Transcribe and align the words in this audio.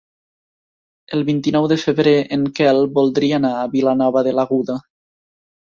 El 1.17 1.21
vint-i-nou 1.27 1.67
de 1.73 1.77
febrer 1.83 2.15
en 2.37 2.47
Quel 2.61 2.81
voldria 2.97 3.41
anar 3.43 3.55
a 3.61 3.71
Vilanova 3.79 4.29
de 4.31 4.35
l'Aguda. 4.39 4.79